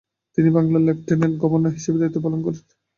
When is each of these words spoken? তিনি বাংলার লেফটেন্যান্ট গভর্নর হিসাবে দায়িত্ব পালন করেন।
তিনি 0.37 0.49
বাংলার 0.55 0.85
লেফটেন্যান্ট 0.87 1.35
গভর্নর 1.43 1.75
হিসাবে 1.77 1.99
দায়িত্ব 1.99 2.17
পালন 2.23 2.39
করেন। 2.45 2.63